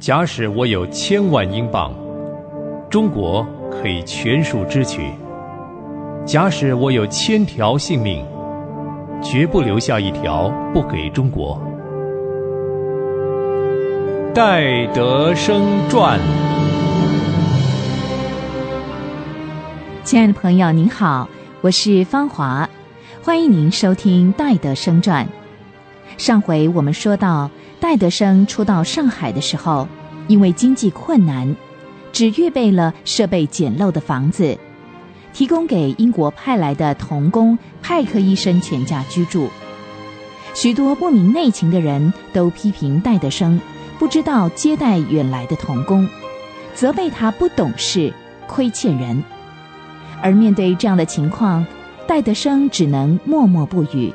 [0.00, 1.92] 假使我有千万英镑，
[2.88, 5.02] 中国可以全数支取；
[6.24, 8.24] 假使我有千条性命，
[9.22, 11.60] 绝不留下一条不给中国。
[14.34, 15.60] 戴德生
[15.90, 16.18] 传。
[20.02, 21.28] 亲爱的朋友，您好，
[21.60, 22.66] 我是芳华，
[23.22, 25.28] 欢迎您收听戴德生传。
[26.16, 27.50] 上回我们说到。
[27.80, 29.88] 戴德生初到上海的时候，
[30.28, 31.56] 因为经济困难，
[32.12, 34.56] 只预备了设备简陋的房子，
[35.32, 39.48] 提供给英国派来的童工派克医生全家居住。
[40.52, 43.58] 许多不明内情的人都批评戴德生
[43.98, 46.06] 不知道接待远来的童工，
[46.74, 48.12] 责备他不懂事、
[48.46, 49.24] 亏欠人。
[50.20, 51.64] 而面对这样的情况，
[52.06, 54.12] 戴德生只能默默不语。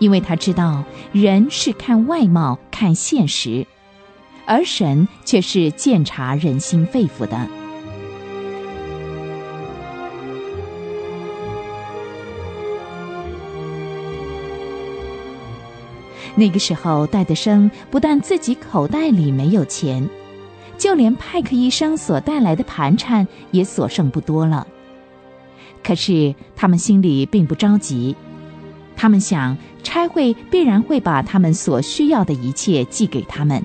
[0.00, 0.82] 因为他知道
[1.12, 3.66] 人是看外貌、看现实，
[4.46, 7.46] 而神却是鉴察人心肺腑的。
[16.34, 20.08] 那个时候，戴德生不但自己口袋里没有钱，
[20.78, 24.66] 就连派克医生所带来的盘缠也所剩不多了。
[25.82, 28.16] 可是他们心里并不着急。
[29.00, 33.64] 他们想，差会必然会把他们所需要的一切寄给他们。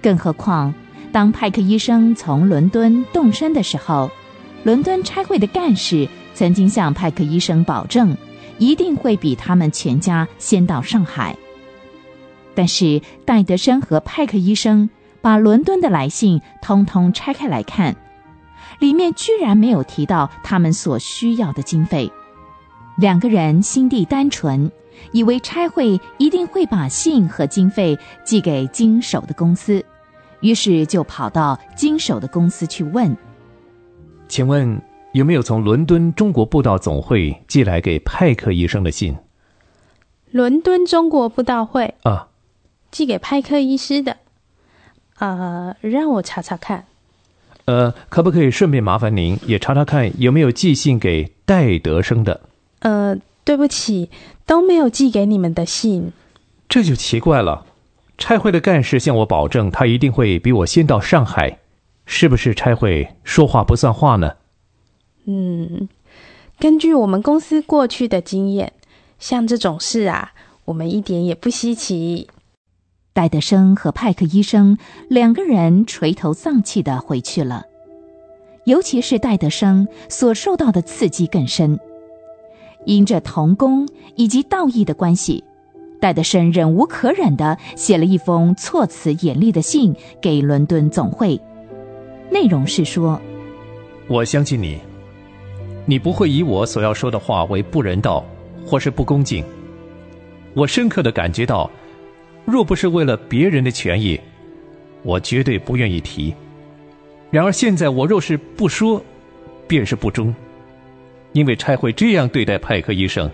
[0.00, 0.72] 更何况，
[1.12, 4.10] 当派克医生从伦敦动身的时候，
[4.64, 8.16] 伦敦差会的干事曾经向派克医生保证，
[8.56, 11.36] 一定会比他们全家先到上海。
[12.54, 14.88] 但是戴德生和派克医生
[15.20, 17.94] 把伦敦的来信通通拆开来看，
[18.78, 22.10] 里面居然没有提到他们所需要的经费。
[23.02, 24.70] 两个人心地单纯，
[25.10, 29.84] 以为差会一定会把信和经费寄给经手的公司，
[30.38, 33.16] 于是就跑到经手的公司去问
[34.28, 34.80] ：“请问
[35.14, 39.16] 有没有从伦敦中国布道总会寄来给派克医生的信
[40.30, 42.28] ？”“伦敦中国布道会啊，
[42.92, 44.18] 寄给派克医师的。
[45.18, 46.84] ”“呃，让我查查看。
[47.66, 52.42] ”“呃，可不可以顺便麻烦您也查查看有没有寄信给戴德生的？”
[52.82, 54.10] 呃，对不起，
[54.46, 56.12] 都没有寄给你们的信。
[56.68, 57.66] 这就奇怪了。
[58.18, 61.58] 拆会的干事向我保证，他一定会比我先到上海。
[62.04, 64.32] 是不是拆会说话不算话呢？
[65.24, 65.88] 嗯，
[66.58, 68.72] 根据我们公司过去的经验，
[69.18, 70.32] 像这种事啊，
[70.66, 72.28] 我们一点也不稀奇。
[73.12, 74.78] 戴德生和派克医生
[75.08, 77.66] 两个人垂头丧气的回去了。
[78.64, 81.78] 尤其是戴德生所受到的刺激更深。
[82.84, 85.42] 因着同工以及道义的关系，
[86.00, 91.40] 戴德生忍无可忍的写了一封措辞严厉的信给伦敦总会，
[92.30, 93.20] 内容是说
[94.08, 94.78] ：“我相信你，
[95.86, 98.24] 你不会以我所要说的话为不人道
[98.66, 99.44] 或是不恭敬。
[100.54, 101.70] 我深刻的感觉到，
[102.44, 104.20] 若不是为了别人的权益，
[105.02, 106.34] 我绝对不愿意提。
[107.30, 109.00] 然而现在我若是不说，
[109.66, 110.34] 便是不忠。”
[111.32, 113.30] 因为差会这样对待派克医生，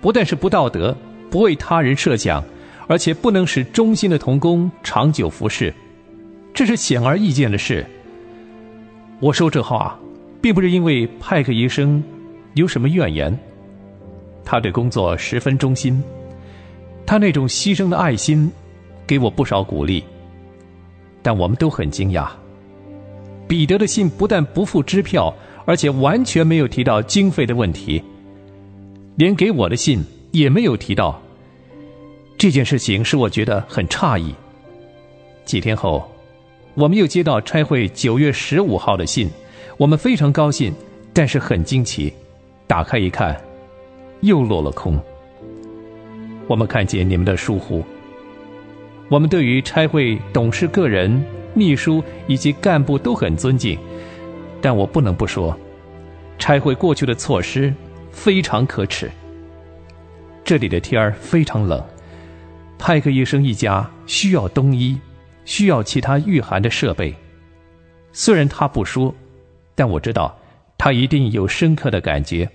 [0.00, 0.96] 不但是不道德、
[1.30, 2.42] 不为他人设想，
[2.86, 5.74] 而且不能使忠心的童工长久服侍，
[6.54, 7.84] 这是显而易见的事。
[9.18, 9.98] 我说这话，
[10.40, 12.02] 并不是因为派克医生
[12.54, 13.36] 有什么怨言，
[14.44, 16.00] 他对工作十分忠心，
[17.04, 18.48] 他那种牺牲的爱心，
[19.06, 20.04] 给我不少鼓励。
[21.22, 22.28] 但我们都很惊讶，
[23.48, 25.34] 彼得的信不但不付支票。
[25.66, 28.02] 而且完全没有提到经费的问题，
[29.16, 31.20] 连给我的信也没有提到。
[32.38, 34.34] 这件事情使我觉得很诧异。
[35.44, 36.10] 几天后，
[36.74, 39.28] 我们又接到差会九月十五号的信，
[39.76, 40.72] 我们非常高兴，
[41.12, 42.12] 但是很惊奇。
[42.66, 43.40] 打开一看，
[44.20, 44.98] 又落了空。
[46.46, 47.82] 我们看见你们的疏忽。
[49.08, 51.24] 我们对于差会董事个人、
[51.54, 53.78] 秘书以及干部都很尊敬。
[54.60, 55.56] 但我不能不说，
[56.38, 57.72] 差会过去的措施
[58.10, 59.10] 非常可耻。
[60.44, 61.82] 这里的天儿非常冷，
[62.78, 64.98] 派克医生一家需要冬衣，
[65.44, 67.14] 需要其他御寒的设备。
[68.12, 69.14] 虽然他不说，
[69.74, 70.36] 但我知道
[70.78, 72.48] 他一定有深刻的感觉。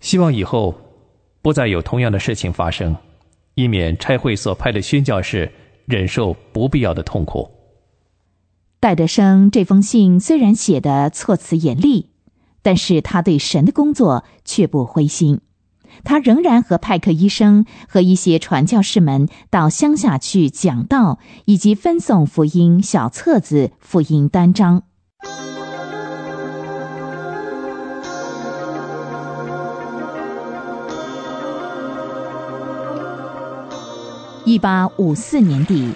[0.00, 0.74] 希望以后
[1.42, 2.96] 不再有同样的事情发生，
[3.54, 5.50] 以免差会所派的宣教士
[5.86, 7.50] 忍受不必要的痛苦。
[8.80, 12.08] 戴德生这封信虽然写的措辞严厉，
[12.62, 15.42] 但是他对神的工作却不灰心，
[16.02, 24.84] 他仍然和派克医生和一些传教士们到乡下去讲道，以及分送福音小册子、福音单张。
[34.46, 35.92] 一八五四年底，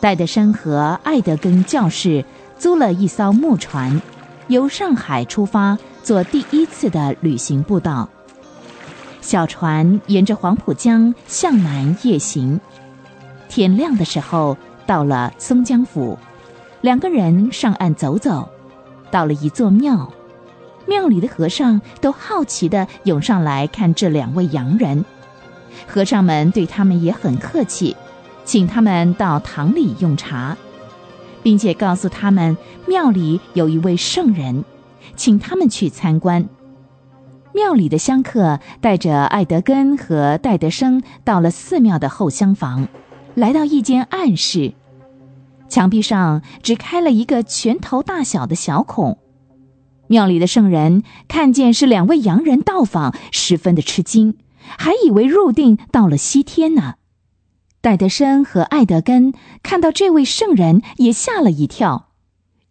[0.00, 2.24] 戴德生和艾德根教士
[2.58, 4.00] 租了一艘木船，
[4.48, 8.08] 由上海出发，做第一次的旅行步道。
[9.20, 12.58] 小船沿着黄浦江向南夜行，
[13.50, 14.56] 天亮的时候
[14.86, 16.18] 到了松江府，
[16.80, 18.48] 两个人上岸走走，
[19.10, 20.10] 到了一座庙，
[20.86, 25.04] 庙里的和尚都好奇地涌上来看这两位洋人。
[25.86, 27.94] 和尚们对他们也很客气，
[28.50, 30.56] 请他们到堂里用茶，
[31.40, 32.56] 并且告诉他们
[32.88, 34.64] 庙里有一位圣人，
[35.14, 36.48] 请他们去参观。
[37.54, 42.88] 庙里的香客带着艾德根和戴德生到了寺庙的后厢房，
[43.36, 44.72] 来到一间暗室，
[45.68, 49.18] 墙壁上只开了一个拳头大小的小孔。
[50.08, 54.34] 庙里的圣人看见是两位洋人到访，十分的吃惊。
[54.58, 56.94] 还以为入定到了西天呢。
[57.80, 59.32] 戴德生和艾德根
[59.62, 62.10] 看到这位圣人，也吓了一跳，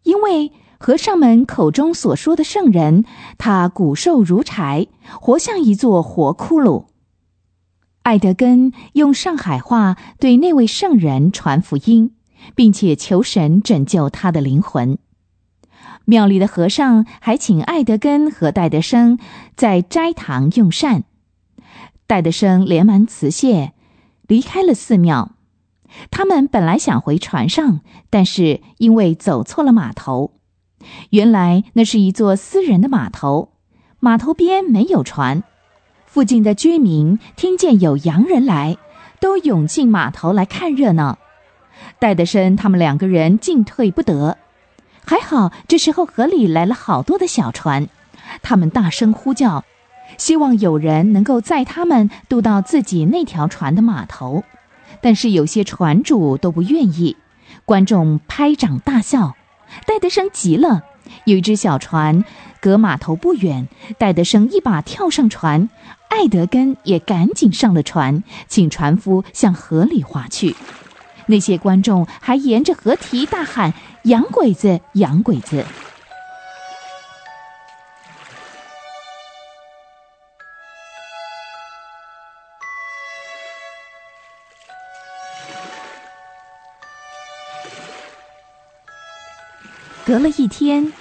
[0.03, 3.05] 因为和尚们口中所说的圣人，
[3.37, 4.87] 他骨瘦如柴，
[5.19, 6.85] 活像一座活骷髅。
[8.03, 12.15] 艾德根用上海话对那位圣人传福音，
[12.55, 14.97] 并且求神拯救他的灵魂。
[16.05, 19.19] 庙里的和尚还请艾德根和戴德生
[19.55, 21.03] 在斋堂用膳。
[22.07, 23.73] 戴德生连忙辞谢，
[24.29, 25.31] 离开了寺庙。
[26.11, 27.81] 他们本来想回船上，
[28.11, 30.35] 但是因为走错了码头。
[31.09, 33.53] 原来那是一座私人的码头，
[33.99, 35.43] 码头边没有船。
[36.05, 38.77] 附近的居民听见有洋人来，
[39.19, 41.17] 都涌进码头来看热闹。
[41.97, 44.37] 戴德生他们两个人进退不得。
[45.03, 47.89] 还好这时候河里来了好多的小船，
[48.43, 49.65] 他们大声呼叫。
[50.19, 54.43] 希望有人能够载他们渡到自己那条船的码头，
[55.01, 57.17] 但是有些船主都不愿意。
[57.65, 59.35] 观众拍掌大笑，
[59.87, 60.83] 戴德生急了。
[61.25, 62.23] 有一只小船
[62.61, 63.67] 隔码头不远，
[63.97, 65.69] 戴德生一把跳上船，
[66.09, 70.55] 艾德根也赶紧上了船，请船夫向河里划去。
[71.27, 73.73] 那些观众还沿着河堤大喊
[74.03, 75.63] ：“洋鬼子，洋鬼子！”
[90.09, 90.91] 隔了一天，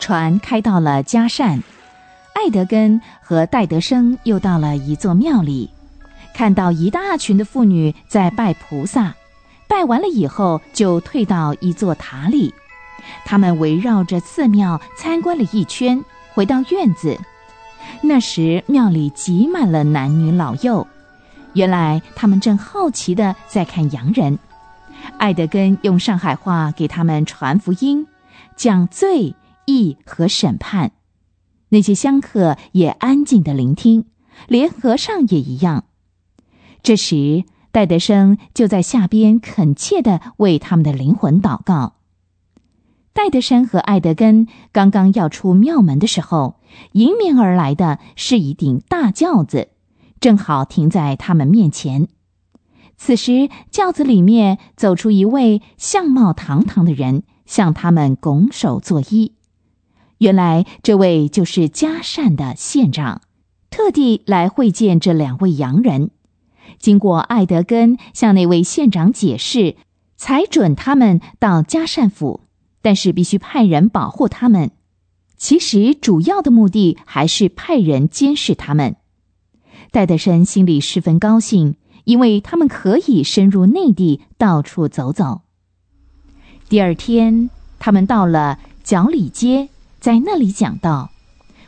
[0.00, 1.62] 船开到了嘉善，
[2.34, 5.70] 艾德根和戴德生又到了一座庙里，
[6.34, 9.14] 看到一大群的妇女在拜菩萨，
[9.68, 12.52] 拜完了以后就退到一座塔里，
[13.24, 16.04] 他们围绕着寺庙参观了一圈，
[16.34, 17.16] 回到院子。
[18.00, 20.84] 那时庙里挤满了男女老幼，
[21.52, 24.36] 原来他们正好奇的在看洋人。
[25.18, 28.04] 艾德根用上海话给他们传福音。
[28.56, 29.34] 讲罪、
[29.66, 30.92] 义和审判，
[31.70, 34.06] 那些香客也安静的聆听，
[34.48, 35.84] 连和尚也一样。
[36.82, 41.94] 这时，戴德生就在下边恳切的为他们的灵魂祷告。
[43.12, 46.60] 戴德生和艾德根刚刚要出庙门的时候，
[46.92, 49.68] 迎面而来的是一顶大轿子，
[50.20, 52.08] 正好停在他们面前。
[52.98, 57.24] 此时，轿子里面走出一位相貌堂堂的人。
[57.46, 59.32] 向他们拱手作揖。
[60.18, 63.22] 原来这位就是嘉善的县长，
[63.70, 66.10] 特地来会见这两位洋人。
[66.78, 69.76] 经过艾德根向那位县长解释，
[70.16, 72.40] 才准他们到嘉善府，
[72.82, 74.72] 但是必须派人保护他们。
[75.36, 78.96] 其实主要的目的还是派人监视他们。
[79.90, 85.42] 戴德生心里十分高兴，因为他们可以深入内地，到处走走。
[86.68, 89.68] 第二天，他们到了角里街，
[90.00, 91.10] 在那里讲道。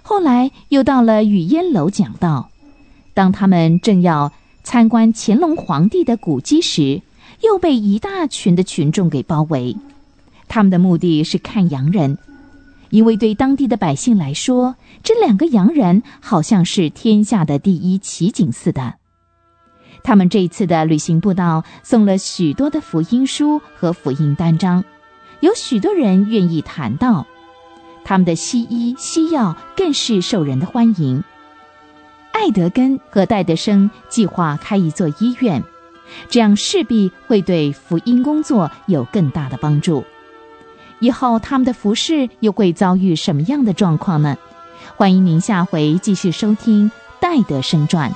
[0.03, 2.51] 后来又到了雨烟楼讲道。
[3.15, 4.33] 当他们正要
[4.65, 7.03] 参观乾隆皇帝的古迹时，
[7.43, 9.77] 又被一大群的群众给包围。
[10.49, 12.19] 他们的目的是看洋人，
[12.91, 14.75] 因为对当地的百姓来说，
[15.05, 18.95] 这两个洋人好像是天下的第一奇景似的。
[20.03, 24.85] 他们这一次的旅行步道送了许多的福音书和福音单张，
[25.41, 27.27] 有许多人愿意谈到，
[28.05, 31.23] 他们的西医西药更是受人的欢迎。
[32.33, 35.63] 艾德根和戴德生计划开一座医院，
[36.31, 40.05] 这样势必会对福音工作有更大的帮助。
[41.01, 44.37] 以后他们的服饰又会遭遇什么样的状况呢？
[44.97, 46.91] 欢迎您下回继续收听
[47.21, 48.11] 《戴德生传》。